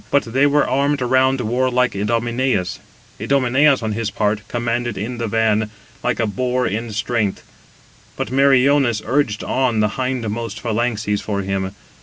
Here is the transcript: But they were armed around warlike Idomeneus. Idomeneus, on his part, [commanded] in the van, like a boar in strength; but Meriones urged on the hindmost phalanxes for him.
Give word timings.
But 0.09 0.23
they 0.33 0.47
were 0.47 0.67
armed 0.67 0.99
around 1.03 1.41
warlike 1.41 1.93
Idomeneus. 1.95 2.79
Idomeneus, 3.19 3.83
on 3.83 3.91
his 3.91 4.09
part, 4.09 4.41
[commanded] 4.47 4.97
in 4.97 5.19
the 5.19 5.27
van, 5.27 5.69
like 6.03 6.19
a 6.19 6.25
boar 6.25 6.65
in 6.65 6.91
strength; 6.91 7.43
but 8.15 8.31
Meriones 8.31 9.03
urged 9.05 9.43
on 9.43 9.79
the 9.79 9.89
hindmost 9.89 10.59
phalanxes 10.59 11.21
for 11.21 11.43
him. 11.43 11.75